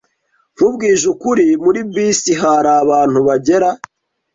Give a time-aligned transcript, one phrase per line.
[0.55, 3.69] Nkubwije ukuri, muri bisi hari abantu bagera